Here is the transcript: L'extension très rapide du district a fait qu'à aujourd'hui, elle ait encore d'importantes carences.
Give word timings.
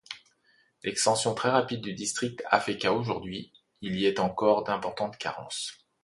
L'extension 0.83 1.35
très 1.35 1.51
rapide 1.51 1.81
du 1.83 1.93
district 1.93 2.41
a 2.49 2.59
fait 2.59 2.75
qu'à 2.79 2.91
aujourd'hui, 2.91 3.53
elle 3.83 4.03
ait 4.03 4.19
encore 4.19 4.63
d'importantes 4.63 5.15
carences. 5.17 5.77